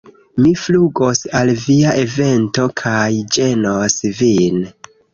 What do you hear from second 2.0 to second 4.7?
evento kaj ĝenos vin!